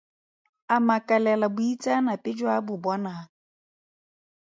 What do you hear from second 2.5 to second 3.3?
a bo bonang.